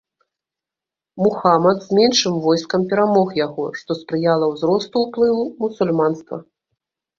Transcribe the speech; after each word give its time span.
Мухамад 1.25 1.77
з 1.87 1.97
меншым 1.97 2.33
войскам 2.47 2.81
перамог 2.95 3.29
яго, 3.45 3.67
што 3.83 3.99
спрыяла 4.01 4.51
ўзросту 4.55 5.07
ўплыву 5.07 5.47
мусульманства. 5.63 6.45